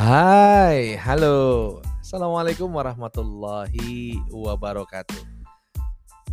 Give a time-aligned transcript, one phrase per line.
[0.00, 1.76] Hai, halo.
[2.00, 5.20] Assalamualaikum warahmatullahi wabarakatuh.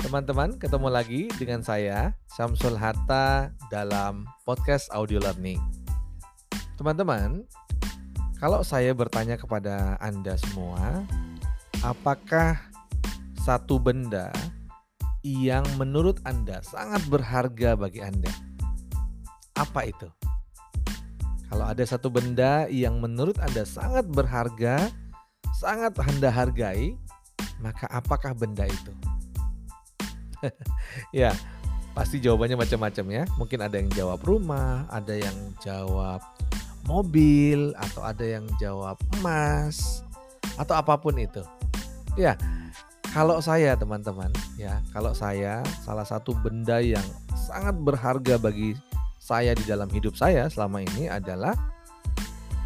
[0.00, 5.60] Teman-teman, ketemu lagi dengan saya, Syamsul Hatta, dalam podcast audio learning.
[6.80, 7.44] Teman-teman,
[8.40, 11.04] kalau saya bertanya kepada Anda semua,
[11.84, 12.56] apakah
[13.44, 14.32] satu benda
[15.20, 18.32] yang menurut Anda sangat berharga bagi Anda?
[19.52, 20.08] Apa itu?
[21.50, 24.86] Kalau ada satu benda yang menurut Anda sangat berharga,
[25.58, 26.94] sangat Anda hargai,
[27.58, 28.94] maka apakah benda itu?
[31.10, 31.34] ya,
[31.90, 33.22] pasti jawabannya macam-macam ya.
[33.34, 36.22] Mungkin ada yang jawab rumah, ada yang jawab
[36.86, 40.06] mobil, atau ada yang jawab emas,
[40.54, 41.42] atau apa pun itu.
[42.14, 42.38] Ya,
[43.10, 47.04] kalau saya teman-teman, ya, kalau saya salah satu benda yang
[47.34, 48.78] sangat berharga bagi
[49.30, 51.54] saya di dalam hidup saya selama ini adalah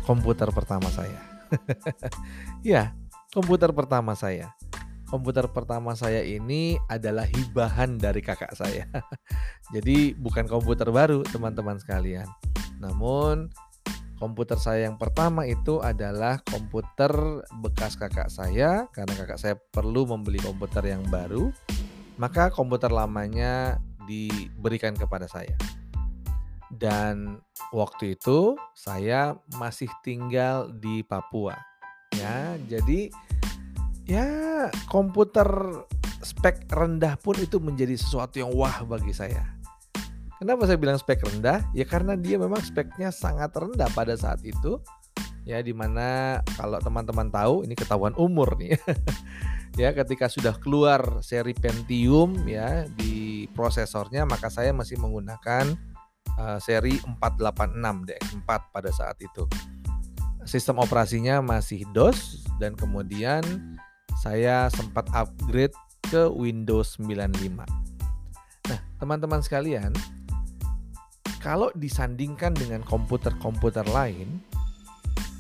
[0.08, 1.20] komputer pertama saya.
[2.64, 2.96] ya,
[3.36, 4.56] komputer pertama saya.
[5.04, 8.88] Komputer pertama saya ini adalah hibahan dari kakak saya.
[9.76, 12.24] Jadi bukan komputer baru teman-teman sekalian.
[12.80, 13.52] Namun
[14.16, 17.12] komputer saya yang pertama itu adalah komputer
[17.60, 21.52] bekas kakak saya karena kakak saya perlu membeli komputer yang baru.
[22.16, 23.76] Maka komputer lamanya
[24.08, 25.52] diberikan kepada saya
[26.78, 27.38] dan
[27.70, 31.54] waktu itu saya masih tinggal di Papua.
[32.14, 33.10] Ya, jadi
[34.06, 34.28] ya
[34.90, 35.46] komputer
[36.24, 39.44] spek rendah pun itu menjadi sesuatu yang wah bagi saya.
[40.40, 41.62] Kenapa saya bilang spek rendah?
[41.72, 44.82] Ya karena dia memang speknya sangat rendah pada saat itu.
[45.44, 48.74] Ya di mana kalau teman-teman tahu ini ketahuan umur nih.
[49.80, 55.93] ya ketika sudah keluar seri Pentium ya di prosesornya maka saya masih menggunakan
[56.38, 59.46] uh, seri 486 DX4 pada saat itu.
[60.44, 63.42] Sistem operasinya masih DOS dan kemudian
[64.20, 67.64] saya sempat upgrade ke Windows 95.
[68.68, 69.92] Nah, teman-teman sekalian,
[71.40, 74.40] kalau disandingkan dengan komputer-komputer lain,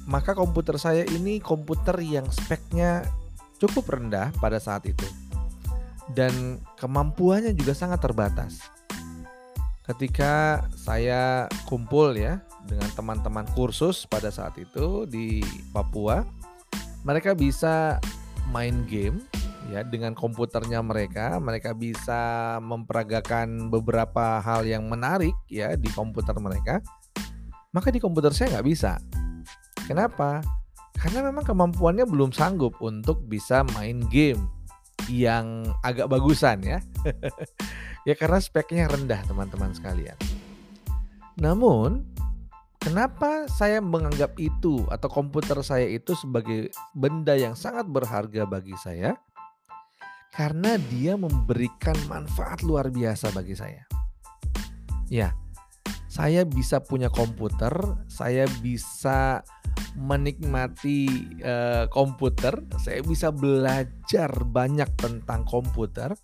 [0.04, 3.04] maka komputer saya ini komputer yang speknya
[3.60, 5.04] cukup rendah pada saat itu.
[6.12, 8.73] Dan kemampuannya juga sangat terbatas
[9.84, 15.44] ketika saya kumpul ya dengan teman-teman kursus pada saat itu di
[15.76, 16.24] Papua,
[17.04, 18.00] mereka bisa
[18.48, 19.20] main game
[19.68, 26.80] ya dengan komputernya mereka, mereka bisa memperagakan beberapa hal yang menarik ya di komputer mereka.
[27.76, 28.96] Maka di komputer saya nggak bisa.
[29.84, 30.40] Kenapa?
[30.96, 34.40] Karena memang kemampuannya belum sanggup untuk bisa main game
[35.10, 36.78] yang agak bagusan ya.
[38.04, 40.12] Ya karena speknya rendah teman-teman sekalian.
[41.40, 42.04] Namun
[42.76, 49.16] kenapa saya menganggap itu atau komputer saya itu sebagai benda yang sangat berharga bagi saya?
[50.36, 53.88] Karena dia memberikan manfaat luar biasa bagi saya.
[55.08, 55.32] Ya,
[56.14, 57.74] saya bisa punya komputer,
[58.06, 59.42] saya bisa
[59.98, 61.10] menikmati
[61.42, 66.14] uh, komputer, saya bisa belajar banyak tentang komputer.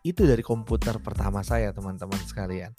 [0.00, 2.72] Itu dari komputer pertama saya teman-teman sekalian.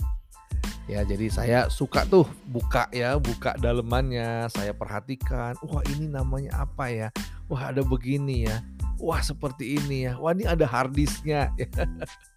[0.90, 5.54] Ya jadi saya suka tuh buka ya buka dalemannya saya perhatikan.
[5.62, 7.14] Wah ini namanya apa ya?
[7.54, 8.66] Wah ada begini ya.
[8.98, 10.18] Wah seperti ini ya.
[10.18, 11.54] Wah ini ada harddisknya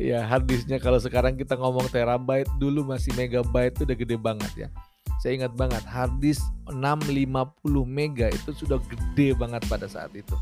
[0.00, 4.68] ya harddisknya kalau sekarang kita ngomong terabyte dulu masih megabyte itu udah gede banget ya.
[5.18, 7.34] Saya ingat banget harddisk 650
[7.84, 10.36] mega itu sudah gede banget pada saat itu.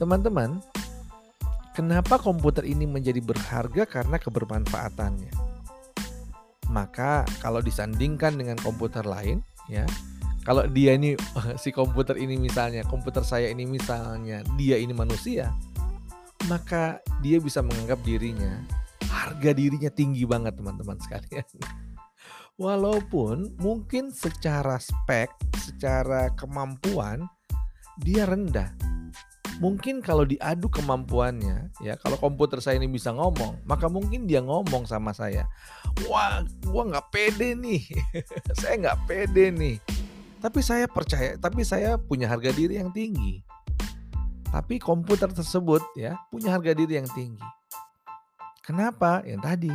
[0.00, 0.58] Teman-teman
[1.70, 3.86] Kenapa komputer ini menjadi berharga?
[3.86, 5.32] Karena kebermanfaatannya?
[6.68, 9.40] Maka kalau disandingkan dengan komputer lain,
[9.70, 9.86] ya,
[10.42, 11.14] kalau dia ini
[11.62, 15.54] si komputer ini misalnya, komputer saya ini misalnya, dia ini manusia,
[16.48, 18.62] maka dia bisa menganggap dirinya
[19.10, 21.44] harga dirinya tinggi banget teman-teman sekalian.
[22.60, 27.24] Walaupun mungkin secara spek, secara kemampuan
[28.00, 28.70] dia rendah,
[29.60, 34.88] mungkin kalau diadu kemampuannya ya kalau komputer saya ini bisa ngomong maka mungkin dia ngomong
[34.88, 35.44] sama saya
[36.08, 37.84] wah gua nggak pede nih
[38.60, 39.76] saya nggak pede nih.
[40.40, 43.44] Tapi saya percaya tapi saya punya harga diri yang tinggi
[44.50, 47.46] tapi komputer tersebut ya punya harga diri yang tinggi.
[48.66, 49.22] Kenapa?
[49.22, 49.74] Yang tadi.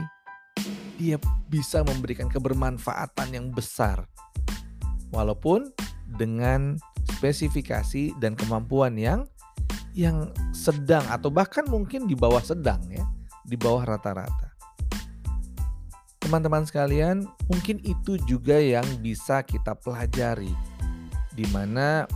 [0.96, 1.20] Dia
[1.52, 4.08] bisa memberikan kebermanfaatan yang besar.
[5.12, 5.68] Walaupun
[6.16, 6.80] dengan
[7.20, 9.28] spesifikasi dan kemampuan yang
[9.96, 13.04] yang sedang atau bahkan mungkin di bawah sedang ya,
[13.48, 14.52] di bawah rata-rata.
[16.20, 20.52] Teman-teman sekalian, mungkin itu juga yang bisa kita pelajari.
[21.32, 22.08] Di mana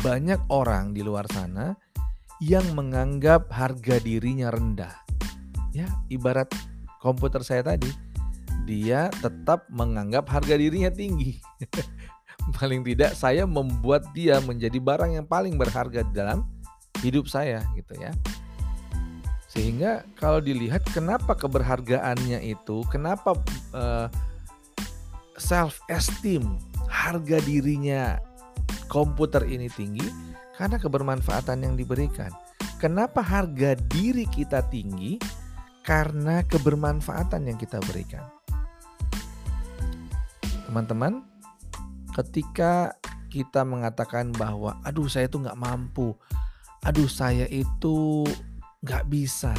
[0.00, 1.76] banyak orang di luar sana
[2.40, 4.96] yang menganggap harga dirinya rendah.
[5.76, 6.48] Ya, ibarat
[6.98, 7.92] komputer saya tadi,
[8.64, 11.38] dia tetap menganggap harga dirinya tinggi.
[12.56, 16.48] paling tidak saya membuat dia menjadi barang yang paling berharga dalam
[17.04, 18.10] hidup saya gitu ya.
[19.50, 23.34] Sehingga kalau dilihat kenapa keberhargaannya itu, kenapa
[23.74, 24.06] uh,
[25.36, 26.56] self esteem,
[26.86, 28.16] harga dirinya
[28.86, 30.29] komputer ini tinggi
[30.60, 32.28] karena kebermanfaatan yang diberikan.
[32.76, 35.16] Kenapa harga diri kita tinggi?
[35.80, 38.28] Karena kebermanfaatan yang kita berikan.
[40.68, 41.24] Teman-teman,
[42.12, 42.92] ketika
[43.32, 46.12] kita mengatakan bahwa aduh saya itu nggak mampu,
[46.84, 48.28] aduh saya itu
[48.84, 49.56] nggak bisa.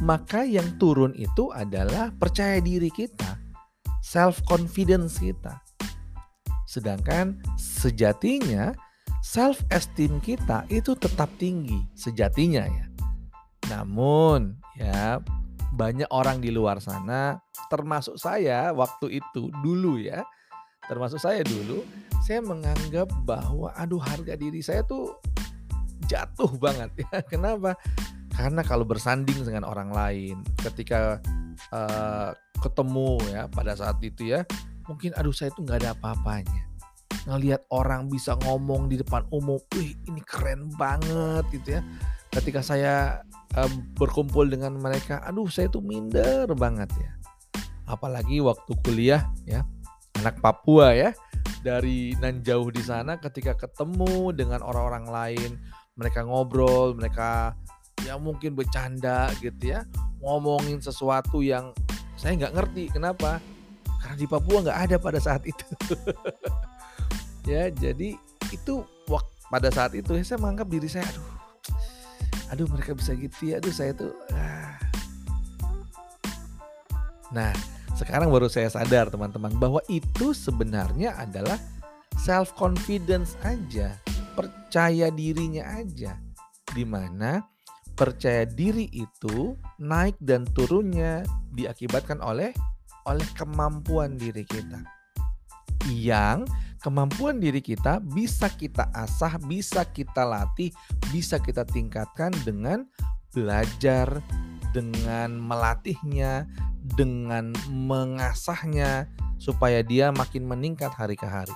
[0.00, 3.36] Maka yang turun itu adalah percaya diri kita,
[4.00, 5.60] self confidence kita.
[6.64, 8.72] Sedangkan sejatinya
[9.22, 12.86] self esteem kita itu tetap tinggi sejatinya ya.
[13.70, 15.22] Namun ya
[15.72, 17.38] banyak orang di luar sana
[17.70, 20.20] termasuk saya waktu itu dulu ya
[20.84, 21.80] termasuk saya dulu
[22.20, 25.16] saya menganggap bahwa aduh harga diri saya tuh
[26.10, 27.22] jatuh banget ya.
[27.32, 27.78] Kenapa?
[28.34, 31.22] Karena kalau bersanding dengan orang lain ketika
[31.70, 34.42] uh, ketemu ya pada saat itu ya
[34.86, 36.71] mungkin aduh saya tuh nggak ada apa-apanya
[37.26, 41.82] ngelihat orang bisa ngomong di depan umum wih ini keren banget gitu ya.
[42.32, 43.22] Ketika saya
[43.54, 47.10] uh, berkumpul dengan mereka aduh saya tuh minder banget ya.
[47.86, 49.62] Apalagi waktu kuliah ya.
[50.18, 51.14] Anak Papua ya.
[51.62, 55.50] Dari nan jauh di sana ketika ketemu dengan orang-orang lain
[55.94, 57.54] mereka ngobrol mereka
[58.02, 59.86] ya mungkin bercanda gitu ya
[60.18, 61.70] ngomongin sesuatu yang
[62.18, 63.38] saya nggak ngerti kenapa.
[64.02, 65.62] Karena di Papua nggak ada pada saat itu
[67.46, 68.18] ya jadi
[68.50, 68.74] itu
[69.10, 71.28] waktu pada saat itu ya, saya menganggap diri saya aduh
[72.52, 74.76] aduh mereka bisa gitu ya aduh saya tuh ah.
[77.32, 77.52] nah
[77.92, 81.60] sekarang baru saya sadar teman-teman bahwa itu sebenarnya adalah
[82.20, 83.96] self confidence aja,
[84.34, 86.16] percaya dirinya aja.
[86.72, 87.44] Di mana
[87.92, 91.20] percaya diri itu naik dan turunnya
[91.52, 92.50] diakibatkan oleh
[93.04, 94.80] oleh kemampuan diri kita.
[95.92, 96.48] Yang
[96.82, 100.74] kemampuan diri kita bisa kita asah, bisa kita latih,
[101.14, 102.84] bisa kita tingkatkan dengan
[103.30, 104.20] belajar,
[104.74, 106.50] dengan melatihnya,
[106.98, 109.06] dengan mengasahnya
[109.38, 111.54] supaya dia makin meningkat hari ke hari.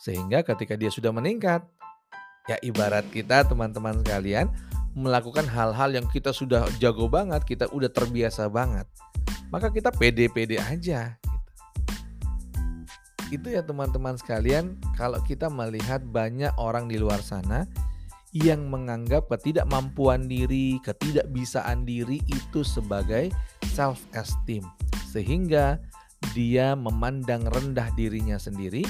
[0.00, 1.64] Sehingga ketika dia sudah meningkat,
[2.48, 4.48] ya ibarat kita teman-teman sekalian
[4.96, 8.88] melakukan hal-hal yang kita sudah jago banget, kita udah terbiasa banget.
[9.52, 11.19] Maka kita pede-pede aja.
[13.30, 17.62] Itu ya teman-teman sekalian, kalau kita melihat banyak orang di luar sana
[18.34, 23.30] yang menganggap ketidakmampuan diri, ketidakbisaan diri itu sebagai
[23.70, 24.66] self esteem
[25.06, 25.78] sehingga
[26.34, 28.82] dia memandang rendah dirinya sendiri,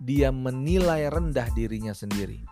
[0.00, 2.44] dia menilai rendah dirinya sendiri.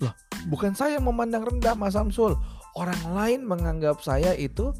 [0.00, 0.12] Loh,
[0.52, 2.36] bukan saya memandang rendah Mas Samsul,
[2.76, 4.72] orang lain menganggap saya itu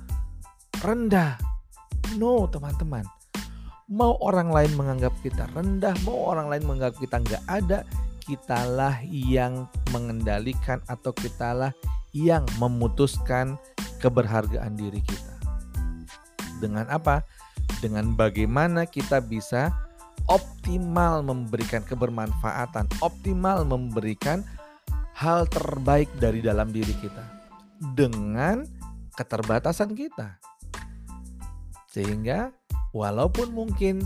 [0.85, 1.41] rendah.
[2.21, 3.16] No, teman-teman.
[3.87, 7.87] Mau orang lain menganggap kita rendah, mau orang lain menganggap kita nggak ada,
[8.27, 11.71] kitalah yang mengendalikan atau kitalah
[12.11, 13.55] yang memutuskan
[14.03, 15.35] keberhargaan diri kita.
[16.59, 17.23] Dengan apa?
[17.79, 19.71] Dengan bagaimana kita bisa
[20.27, 24.43] optimal memberikan kebermanfaatan, optimal memberikan
[25.15, 27.23] hal terbaik dari dalam diri kita
[27.95, 28.67] dengan
[29.15, 30.43] keterbatasan kita.
[31.87, 32.51] Sehingga
[32.97, 34.01] walaupun mungkin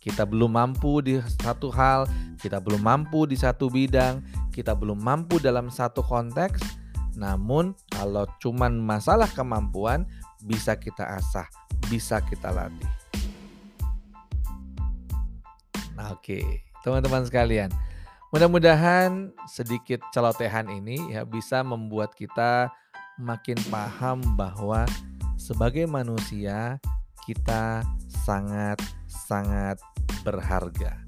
[0.00, 2.08] kita belum mampu di satu hal,
[2.40, 6.64] kita belum mampu di satu bidang, kita belum mampu dalam satu konteks.
[7.20, 10.08] Namun, kalau cuman masalah kemampuan,
[10.40, 11.44] bisa kita asah,
[11.92, 12.88] bisa kita latih.
[16.00, 16.40] Nah, oke,
[16.80, 17.68] teman-teman sekalian,
[18.32, 22.72] mudah-mudahan sedikit celotehan ini ya bisa membuat kita
[23.20, 24.88] makin paham bahwa
[25.36, 26.80] sebagai manusia
[27.26, 27.84] kita
[28.26, 29.80] sangat-sangat
[30.22, 31.00] berharga.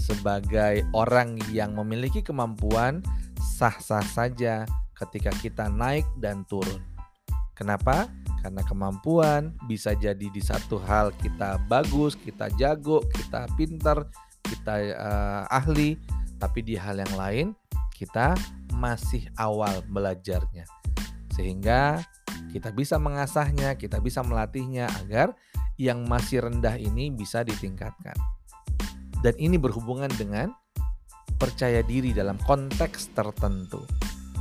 [0.00, 3.04] Sebagai orang yang memiliki kemampuan,
[3.38, 6.82] sah-sah saja ketika kita naik dan turun.
[7.54, 8.08] Kenapa?
[8.40, 14.08] Karena kemampuan bisa jadi di satu hal kita bagus, kita jago, kita pintar,
[14.40, 16.00] kita uh, ahli,
[16.40, 17.46] tapi di hal yang lain
[17.92, 18.32] kita
[18.72, 20.64] masih awal belajarnya.
[21.36, 22.00] Sehingga
[22.50, 25.32] kita bisa mengasahnya, kita bisa melatihnya agar
[25.80, 28.14] yang masih rendah ini bisa ditingkatkan.
[29.24, 30.52] Dan ini berhubungan dengan
[31.40, 33.80] percaya diri dalam konteks tertentu.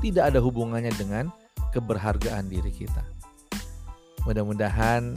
[0.04, 1.32] Tidak ada hubungannya dengan
[1.72, 3.04] keberhargaan diri kita.
[4.28, 5.16] Mudah-mudahan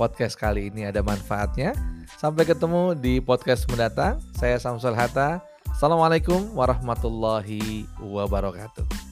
[0.00, 1.76] podcast kali ini ada manfaatnya.
[2.16, 4.20] Sampai ketemu di podcast mendatang.
[4.36, 5.44] Saya Samsul Hatta.
[5.68, 9.03] Assalamualaikum warahmatullahi wabarakatuh.